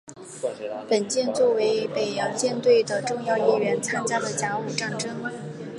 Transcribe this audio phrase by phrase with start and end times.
[0.89, 5.31] 本舰作为北洋舰队的重要一员参加了甲午战争。